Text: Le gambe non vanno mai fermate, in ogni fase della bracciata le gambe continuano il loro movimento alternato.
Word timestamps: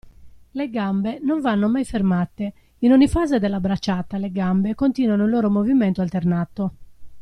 Le 0.53 0.69
gambe 0.71 1.19
non 1.21 1.41
vanno 1.41 1.67
mai 1.69 1.85
fermate, 1.85 2.53
in 2.79 2.91
ogni 2.91 3.07
fase 3.07 3.37
della 3.37 3.59
bracciata 3.59 4.17
le 4.17 4.31
gambe 4.31 4.73
continuano 4.73 5.25
il 5.25 5.29
loro 5.29 5.51
movimento 5.51 6.01
alternato. 6.01 6.71